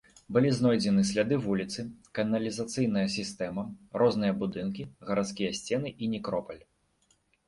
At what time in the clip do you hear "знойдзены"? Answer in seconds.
0.59-1.01